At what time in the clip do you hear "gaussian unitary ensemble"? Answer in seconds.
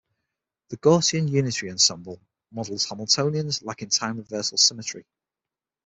0.77-2.19